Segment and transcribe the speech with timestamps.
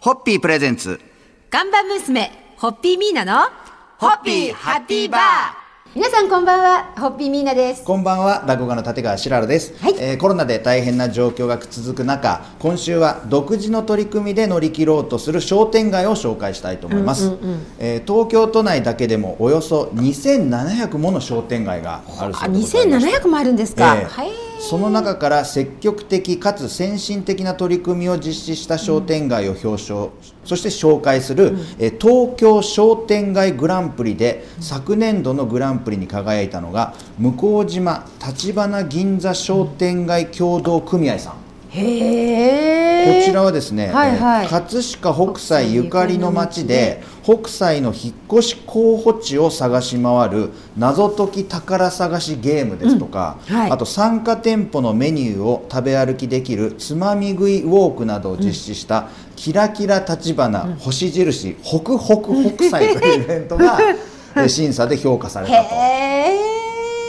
[0.00, 0.98] ホッピープレゼンツ。
[1.50, 3.50] 看板娘、ホッピーミーナの、
[3.98, 5.20] ホッピーハッピーバー
[5.94, 7.84] 皆さんこんばんは、ホッピーミーナです。
[7.84, 17.32] こんばんは、落語家の立川しららです、はいえーコロナで大変な状況が続く中、今週は独自の取り組みで乗り切ろうとする商店街を紹介したいと思います。
[17.78, 23.96] えー東京都内だけでもおよそ2700もの商店街があるあ、そうでございまして2700もあるんですか。
[23.96, 24.49] ええはい。
[24.60, 30.10] その中から積極的かつ先進的な取り組みを実施した商店街を表彰、
[30.44, 41.39] そして紹介する、えー東京商店街グランプリで、昨年度のグランプリに輝いたのが向島立花銀座商店街協同組合さん。
[41.70, 43.20] へえ。
[43.20, 63.78] こちらはですね、はいはいえー葛飾北斎ゆかりの町で北斎の引っ越し候補地を探し回る謎解き宝探しゲームですとか、うんはいあと参加店舗のメニューを食べ歩きできるつまみ食いウォークなどを実施した、キラキラ立花、星印北北北斎というイベントが、
[64.36, 65.68] えー審査で評価されへたと。
[65.74, 65.78] え。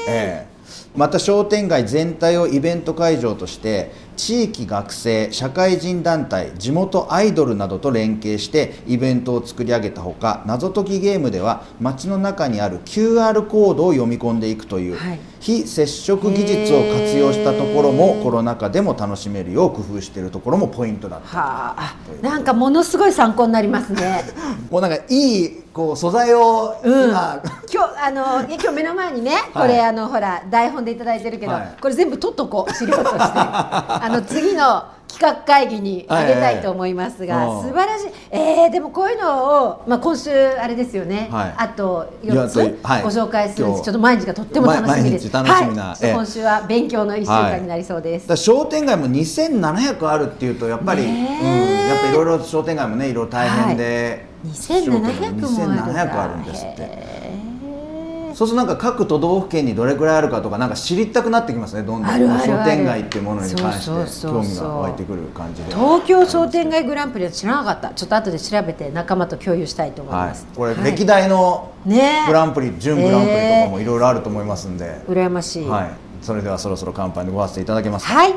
[0.08, 0.52] ええ
[0.96, 15.20] また商店街全体をイベント会場として地域学生社会人団体地元アイドルなどと連携してイベントを作り上げたほか謎解きゲームでは街の中にある QR コードを読み込んでいくという、はい。
[15.42, 21.28] 非接触技術を活用したところもコロナ禍でも楽しめるよう工夫しているところもポイントだった。
[21.28, 24.24] はあ、なんかものすごい参考になりますね。
[24.70, 27.10] もうなんかいいこう素材をうん。
[27.10, 27.42] 今、
[27.74, 29.42] 今日あの今日目の前にね、はい。
[29.54, 31.78] これあのほら台本でいただいてるけど、はい。
[31.82, 33.18] これ全部取っとこう資料として
[34.02, 37.46] あの次の企画会議にあげたいと思いますが、はい。
[37.48, 41.54] はいはい素晴らしい、えー、でもこういうのを、まあ、今週あれですよね、はい。
[41.58, 42.62] あと4いやつご
[43.10, 45.32] 紹介するちょっと毎日がとっても楽しみです。
[45.32, 45.84] ま毎日楽しみな。
[45.84, 51.46] はい、今週は勉強の1週間になりそうです、だから商店街も2700あるっていうとやっぱり、ねえ。
[51.46, 57.51] うん、やっぱいろいろ商店街もねいろいろ大変で、2700もある2700あるんですって
[58.36, 62.12] そうするとなんか各都道府県にどれくらいあるかとかなんか知りたくなってきますねどんどん。
[62.12, 65.74] 商店街っていうものに関して興味が湧いてくる感じで。
[65.74, 67.90] 東京商店街グランプリは知らなかった。
[67.90, 70.28] ちょっと後で調べて仲間と共有したいと思いはい。
[70.30, 70.92] ます、、これはい。
[70.92, 71.94] 歴代のグ
[72.34, 75.68] ランプリ、準グランプリとかもいろいろあると思いますんで、羨ましい。
[75.68, 75.90] はい、
[76.22, 78.14] それではそろそろ乾杯にごわせていただけますか？
[78.14, 78.34] はい、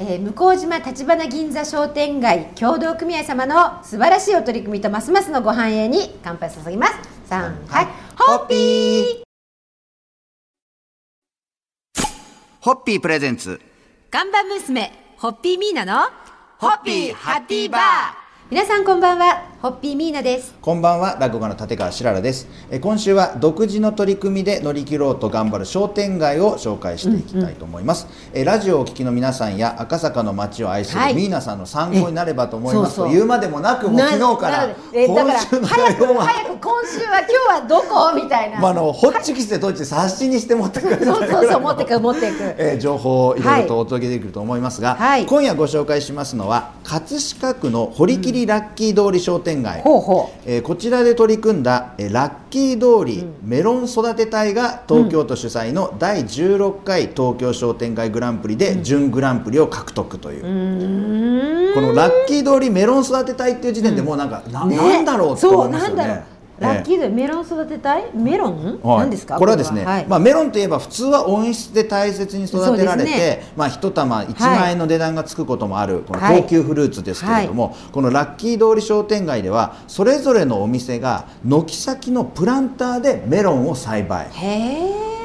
[0.00, 6.94] えー、向島立花銀座商店街協同組合様の素晴らしいお取り組みとますますのご繁栄に乾杯を注ぎます。
[7.30, 7.86] 3はい。
[8.16, 9.27] ホッピー
[12.68, 13.62] ホッピープレゼンツ。
[14.10, 16.02] 看板娘ホッピーミーナの
[16.58, 17.80] ホッピーハッピーバー。
[18.50, 20.54] 皆さんこんばんはホッピーミーナです。
[20.62, 22.46] こんばんは落語家の立川しららです。
[22.70, 31.14] え今週は独自の取り組みで乗り切ろうと頑張る商店街を紹介していきたいと思います、えラジオをお聞きの皆さんや赤坂の街を愛するはい。
[31.16, 33.06] ミーナさんの参考になればと思いますえそうそう。
[33.08, 38.14] と言うまでもなくもう昨日から今週の早く早く今週は今日はどこ？
[38.14, 45.26] みたいな、まあ、あのホッチキスで閉じて冊子にして持ってくるそうそうそう持ってく持ってく えー情報をいろいろとお届けできると思いますが、はい。
[45.26, 50.40] 今夜ご紹介しますのは葛飾区の堀切ラッキー通り商店街、ほうほう。
[50.46, 64.76] えーこちらで取り組んだ、えーラッキー通りメロン育て隊が東京都主催の第16回東京商店街グランプリで準グランプリを獲得という、このラッキー通りメロン育て隊っていう時点でもうなんか、なね。
[64.76, 66.37] なんだろうって思いますよね。
[66.60, 68.10] ラッキーでメロン育てたい？
[68.14, 68.98] メロン、はい。
[68.98, 69.36] 何ですか？
[69.36, 70.00] これはですね、は。
[70.00, 70.06] い。
[70.06, 84.28] まあ、メロンといえば普通は温室で大切に育てられて、そうですまあ、一玉1万円の値段がつくこともある、このはい高級フルーツですけれども、このラッキー通り商店街ではそれぞれのお店が軒先のプランターでメロンを栽培。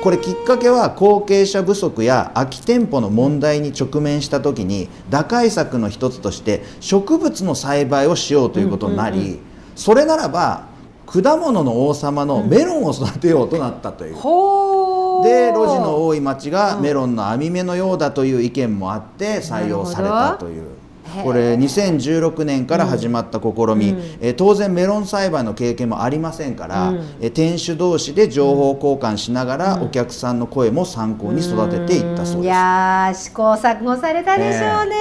[0.04, 9.40] これきっかけは後継者不足や空き店舗の問題に直面した時に打開策の一つとして植物の栽培をしようということになり、
[9.78, 10.68] それならば
[11.06, 14.16] 果物の王様のメロンを育てようとなったという。
[14.16, 15.24] ほー。
[15.24, 20.64] で路地の多い町がメロンの網目のようだという意見もあって採用されたという。
[21.24, 26.98] これ2016年から始まった試み、えー当然メロン栽培の経験もありませんから、うん。
[27.22, 32.48] えー店主同士で情報交換しながら、お客さんの声も参考に育てていったそういです。
[32.48, 34.96] やー試行錯誤されたでしょうね、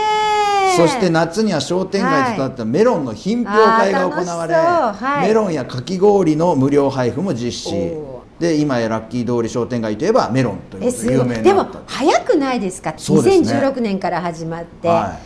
[0.76, 5.28] そして夏には商店街で育てたメロンの品評会が行われ、はい。
[5.28, 7.92] メロンやかき氷の無料配布も実施。
[7.94, 12.90] おで今やラッキー通り商店街といえばメロンという有名にでも早くないですか？
[12.90, 13.20] ですね。
[13.20, 15.19] 2016年から始まって、は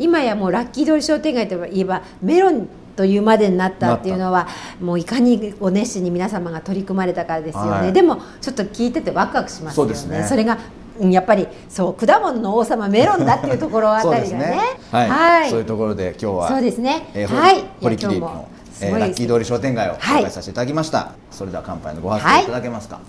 [0.00, 2.66] 今やもうラッキー通り商店街といえばメロン
[2.96, 4.48] というまでになったっていうのは
[4.80, 7.92] もういかにお熱心に皆様が取り組まれたからですよね、はい。
[7.92, 10.18] でもちょっと聞いててワクワクしますよね。
[10.18, 10.24] ね。
[10.24, 10.60] それがうん
[11.00, 14.58] やっぱりそう果物の王様メロンだっていうところあたりがね。
[14.90, 15.50] はい、はい。
[15.50, 17.08] そういうところで今日はそうですね。
[17.14, 17.64] えーほはい。
[17.80, 18.48] 堀切の、
[18.80, 20.20] えーラッキー通り商店街をはい。
[20.20, 22.46] 紹介させていただきました、それでは乾杯のご発声い。
[22.46, 23.00] ただけますか、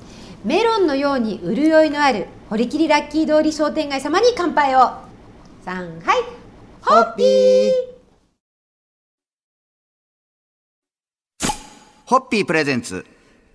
[0.46, 4.92] メロンのように潤いのある堀切ラッキー通り商店街様に乾杯を。
[5.66, 6.24] 三はい。
[6.82, 7.72] ホッピー。
[12.06, 13.06] ホッピープレゼンツ。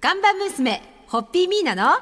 [0.03, 1.93] 看板娘ホッピーミーナの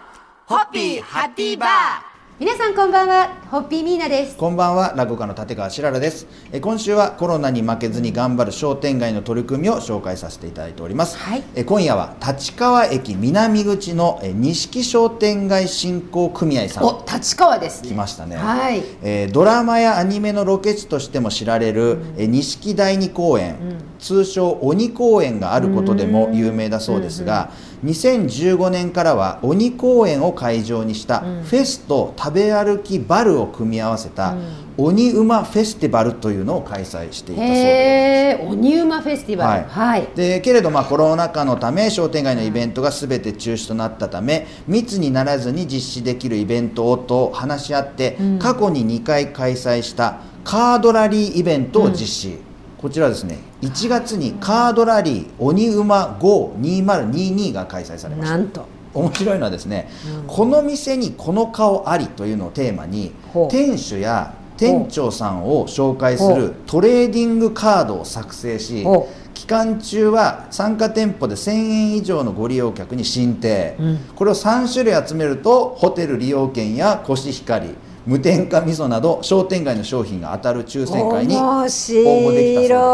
[0.47, 2.10] ホッピーハッピーバー
[2.41, 4.35] 皆さんこんばんはホッピーミーナです。
[4.35, 6.27] こんばんは落語家の立川しららです。
[6.53, 11.43] え今週はコロナに負けずに頑張る商店街の取り組みを紹介させていただいております、はい。
[11.55, 16.85] え今夜は立川駅南口のえ錦商店街振興組合さん。
[16.85, 17.83] お立川です。
[17.83, 18.83] ね来ましたね、はい。
[19.03, 27.51] えードラマやアニメのロケ地としても知られる、えー錦第二公園、通称鬼公園があることでも有名だそうですが、
[27.85, 34.35] 2015年からは鬼公園を会場にしたフェスと食べ歩きバルを組み合わせた、
[34.77, 38.47] 鬼馬フェスティバルというのを開催していたそうです。
[38.47, 39.69] 鬼ウマフェスティバル。
[39.69, 52.39] はい、でけれどまあコロナ禍のため商店街のイベントが全て中止となったため密にならずに実施できるイベントをと話し合って、過去に2回開催したカードラリーイベントを実施、
[52.79, 58.39] こちらですね1月にカードラリー鬼馬 GO2022 が開催されました。
[58.39, 58.65] なんと
[58.95, 59.89] 面白いのはですね、
[60.27, 63.13] この店にこの顔ありというのをテーマに
[63.51, 69.09] 店主や店長さんを紹介すほるトレーディングカードを作成しほ
[69.41, 73.99] 期間中は参加店舗で1000円以上のご利用客に申請、うん。
[74.15, 77.75] これを3種類集めるとホテル利用券やコシヒカリ
[78.11, 82.91] 無添加味噌など商店街の商品が当たる抽選会に面応募できたそ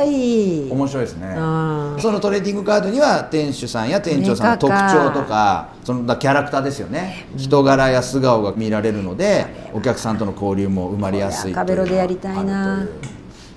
[0.00, 1.28] う白い面白いですね。
[1.28, 1.96] うん。
[1.98, 7.26] そのトレーディングカードには店主さんや店長さんの特徴とかそのキャラクターですよね。
[7.36, 12.82] 人柄や素顔が見られるのでお客さんとの交流も生まれやすいという赤ベロでやりたいな。
[12.82, 12.86] あ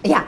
[0.07, 0.25] いや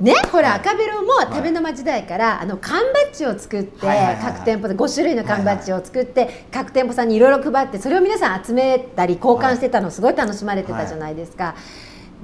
[0.00, 3.86] ねほら赤ベロも食べの間時代から、あの缶バッジを作って、
[4.20, 11.54] 各店舗で5種類の缶バッジを作って、各店舗さんにいろいろ配ってそれを皆さん集めたり交換してたのすごい楽しまれてたじゃないですか、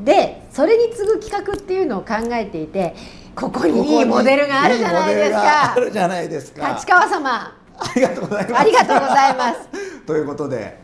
[0.05, 2.95] でそれに次ぐ企画っていうのを考えていて
[3.35, 6.73] ここにいいモデルがあるじゃないですいいモデルがかあるじゃないですか。
[6.73, 7.57] 立川様。
[7.79, 9.69] ありがとうございます。
[10.07, 10.80] ということで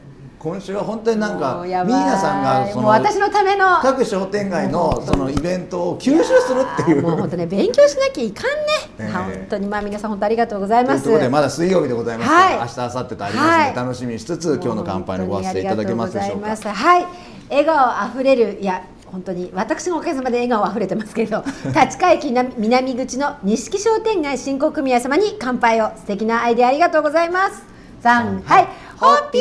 [0.46, 3.80] 今週は本当になんかミーナさんがそもう私のための。
[3.82, 7.02] 各商店街のそのイベントを吸収するっていう。
[7.02, 8.52] もう本当ね勉強しなきゃいかんね、
[9.00, 9.12] ええ。
[9.12, 9.66] 本当に。
[9.66, 11.02] まあ皆さん本当ありがとうございます。
[11.02, 12.58] というところでまだ水曜日でございますから、はい。
[12.60, 13.74] 明日明後日とありますので、はい。
[13.74, 16.56] 楽しみにしつつ今日の乾杯のご発声いただけますでしょうか。
[16.56, 17.06] はい。
[17.50, 18.58] 笑顔あふれる。
[18.60, 21.42] いや本当に私のおかげさまで笑顔あふれてますけど
[21.74, 25.90] 立川駅南南口の錦商店街振興組合様に乾杯を。
[25.96, 27.64] 素敵なアイデアありがとうございます。
[28.00, 28.68] 三はい。
[28.96, 29.38] ホッピ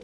[0.00, 0.03] ー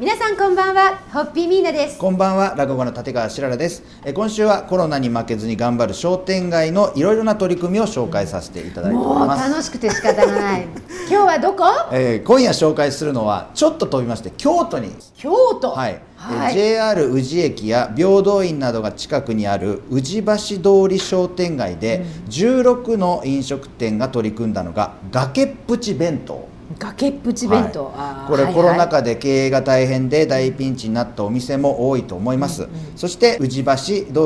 [0.00, 1.98] 皆さんこんばんはホッピーミーナです。
[1.98, 3.82] こんばんは落語家の立川しららです。
[4.02, 9.50] え今週はコロナに負けずに頑張る商店街のいろいろな取り組みを紹介させていただいております。
[9.50, 10.66] 楽しくて仕方がない。
[11.10, 11.64] 今日はどこ？
[11.92, 14.90] えー今夜紹介するのはちょっと飛びまして京都に。
[15.18, 15.72] 京都？
[15.72, 16.58] はい、はい。
[16.58, 28.30] えー JR 宇治駅や平等院などが近くにある宇治橋通り商店街で16の飲食店が取り組んだのが崖っぷち弁当崖っぷち弁当、はい。
[28.30, 33.74] これはいコロナ禍で経営が大変で大ピンチになったお店も多いと思います、そして宇治橋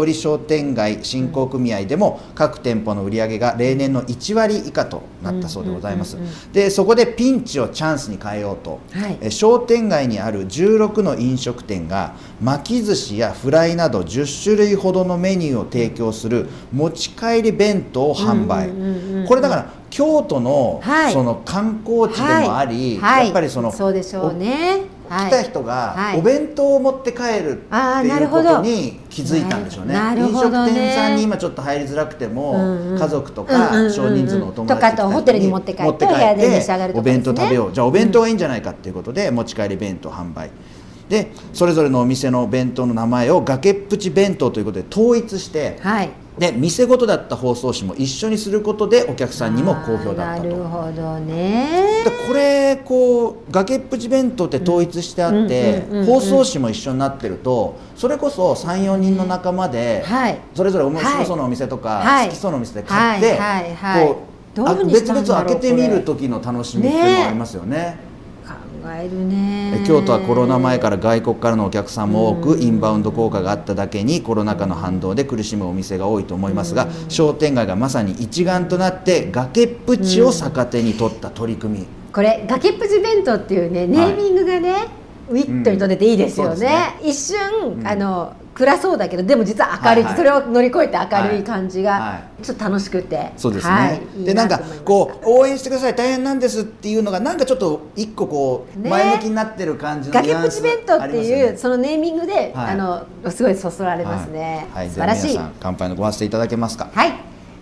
[0.00, 6.18] 通り商店街振興組合でも各店舗の売り上げが例年の1割以下となったそうでございます、
[6.52, 9.18] でそこでピンチをチャンスに変えようと、はい。
[9.20, 19.26] え商店街にある16の飲食店が巻き寿司やフライなど10種類ほどのメニューを提供する持ち帰り弁当を販売、うんうんうんうん。
[19.26, 21.12] これだから京都のはい。
[21.12, 23.26] その観光地でもあり、はい。
[23.26, 24.82] やっぱりそのそうでしょうね。
[25.08, 25.30] はい。
[25.30, 26.18] 来た人がはい。
[26.18, 27.54] お弁当を持って帰るっ
[28.02, 29.94] ていうことに気づいたんでしょうね。
[29.94, 32.98] なる飲食店さんに今ちょっと入りづらくても、うんうん。
[32.98, 33.88] 家族とうんうんうんうん。
[33.88, 36.06] か少人数のお友達とかとホテルに持って帰って
[36.92, 37.72] お弁当食べよう。
[37.72, 40.50] じゃあお弁当がいいんじゃないかっていうことで持ち帰り弁当販売。
[41.08, 50.48] でそれぞれのお店の弁当の名前を崖っぷち弁当ということで統一してはいで店ごとだった包装紙も一緒にすることでお客さんにも好評だったと。
[50.48, 52.02] なるほどね。
[52.04, 56.06] でこれこう崖っぷち弁当って統一してあってうんうんうんうん。
[56.06, 60.38] 包装紙も一緒になってるとそれこそ34人の仲間ではい。
[60.54, 61.04] それぞれ面はい。
[61.04, 62.28] 白そうなお店とかはい。
[62.28, 64.16] 好きそうなお店で買ってはいはい
[64.92, 67.96] 別々開けてみる時の楽しみっていうのはありますよね。
[68.84, 69.82] 考えるね。
[69.86, 81.86] 京都はコロナ前から外国からのお客さんも多くインバウンド効果があっただけにコロナ禍の反動で苦しむお店が多いと思いますが商店街がまさに一丸となって崖っぷちを逆手に取った取り組み。
[82.12, 84.86] これ崖っぷち弁当っていうねネーミングがね、
[85.28, 87.10] ウィットにとってていいですよね,、うんね。
[87.10, 87.38] 一瞬、
[87.80, 87.86] うん。
[87.86, 90.16] あの暗そうだけどでも実は明るい、はいはい。
[90.16, 98.90] それを乗り越えて明るい感じはがちょっと楽しくて、そうですね、はい、いいでなんかこう応援してください大変なんですっていうのがなんかちょっと一個こうね。
[98.90, 101.56] 前向きになってる感じのニ崖っぷち弁当っていう、よね。
[101.58, 102.72] そのネーミングで、はい。
[102.72, 105.40] あのすごいそそられますね、はい、素晴らしい。
[105.60, 106.88] 乾杯のご発声いただけますか？
[106.92, 107.12] はい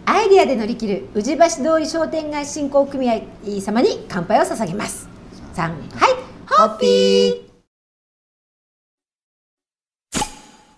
[0.05, 3.21] アイデアで乗り切る宇治橋通り商店街振興組合
[3.61, 5.09] 様に乾杯を捧げます。
[5.55, 5.71] さん。
[5.71, 5.81] はい。
[6.49, 7.52] ホッピー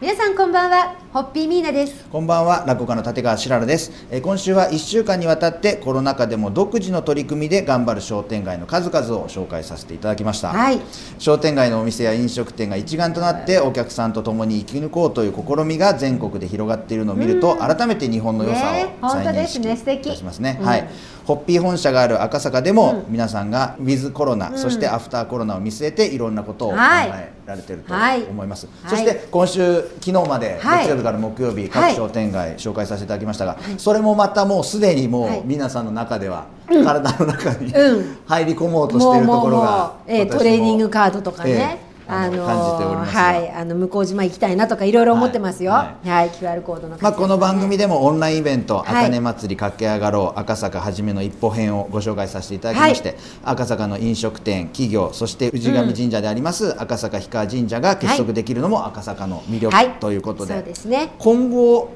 [0.00, 2.04] 皆さんこんばんはホッピーミーナです。
[2.10, 3.92] こんばんは落語家の立川しららです。
[4.10, 10.80] えー今週は1週間にわたってコロナ禍でも独自の取り組みで頑張る商店街の数々を紹介させていただきました、はい。
[11.20, 20.58] 商店街のお店や飲食店が一丸となってお客さんと共に生き抜こうという試みが全国で広がっているのを見ると改めて日本の良さねを再認識いたしますね。
[20.60, 20.88] うんはい。
[21.24, 23.12] ホッピー本社がある赤坂でもうん。
[23.12, 24.58] 皆さんがウィズコロナ、うん。
[24.58, 28.24] そしてアフターコロナを見据えていろんなことを考はいえられているとはい。
[28.24, 28.90] 思います、はい。
[28.90, 30.84] そして今週昨日まではい。
[30.86, 31.94] 月曜日から木曜日各はい。
[31.94, 35.40] 商店街紹介させていただきましたが、それもまたもうすでにもはい。
[35.40, 38.16] う皆さんの中では体の中にうん。
[38.26, 43.20] 入り込もうとしているところがえトレーニングカードとかね、ええあの感じておりますが。
[43.20, 43.50] はい。
[43.50, 45.72] あの向島行きたいなとかいろいろ思ってますよ。
[45.72, 46.28] は、はい。
[46.28, 48.86] い QR コードのまあ、この番組でもオンラインイベント「はい。
[48.88, 59.90] あかね祭り駆け上がろう赤坂はじめの一歩編」をご紹介させていただきまして、赤坂の飲食店企業そして氏神神社であります、赤坂氷川神社が結束できるのも赤坂の魅力、はい。
[60.00, 60.54] ということで。
[60.54, 61.10] そうですね。
[61.18, 61.90] 今後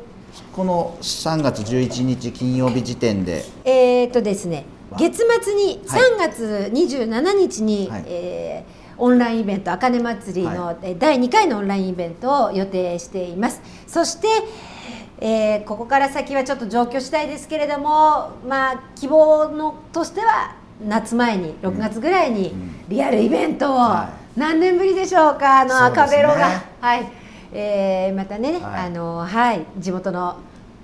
[0.52, 3.44] この3月11日金曜日時点で。
[3.64, 4.64] えー、とですね。
[4.98, 6.00] 月末にはい。
[6.00, 8.04] 3月27日に、はい。
[8.06, 13.60] えーオンラインイベント「あかね祭りの」はえー第2回のオンラインイベントを予定しています。
[13.86, 14.28] そして、
[15.20, 20.52] えーここから先はちょっと上京したいですけれどもまあ希望のとしては
[20.86, 22.74] 夏前に6月ぐらいにうん。
[22.88, 25.60] リアルイベントを、は何年ぶりでしょうか？
[25.60, 27.06] あの赤ベロが、はい。
[27.52, 28.62] えーまたね、はい。
[28.86, 29.64] あのはい。
[29.78, 30.36] 地元の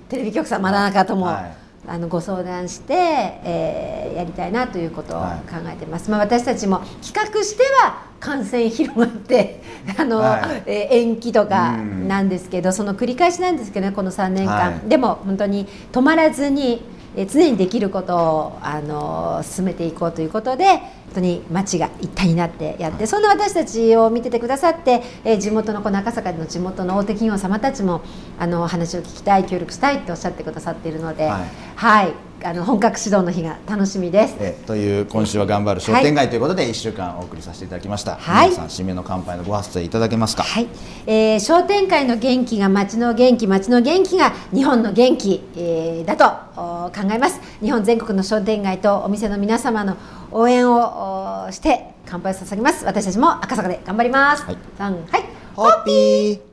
[0.09, 5.33] テレビ局さんまだ中とも、はいあのご相談して、えーやりたいなということを考は
[5.71, 5.73] い。
[5.73, 9.61] えてます、まあ、私たちも企画しては感染広がって
[9.97, 10.63] あの、はい。
[10.65, 12.07] えー延期とかうん。
[12.07, 14.89] なんですけどその繰り返しなんですけどねこの3年間、はい。
[14.89, 16.81] でも本当に止まらずに、
[17.15, 20.81] えー常にできることをあの進めていこうということで本
[21.15, 28.01] 当に町が一体になってやってそんな私たちを見ててくださって、えー地元のこの赤坂の地元の大手企業様たちも
[28.39, 31.45] あの話を聞きたい協力したいっておっしゃってくださっているので、はい。
[31.75, 32.13] はい、
[32.45, 34.35] あの本格始動の日が楽しみです。
[34.39, 38.49] えという今週は頑張る商店街ということで1週間お送りさせていただきました、はい。
[38.49, 40.43] 皆さん締めの乾杯のご発声いただけますか？
[40.43, 40.67] はい、
[41.07, 46.25] えー商店会の元気が町の元気町の元気が日本の元気、えーだと
[46.55, 47.41] お考えます。
[47.61, 49.97] 日本全国の商店街とお店の皆様の
[50.31, 52.85] 応援をおして乾杯を捧げます。
[52.85, 54.57] 私たちも赤坂で頑張ります、はい。
[54.77, 55.23] はい。
[55.55, 56.44] ホッピー